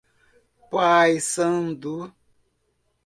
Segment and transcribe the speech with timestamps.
[0.71, 1.95] Paiçandu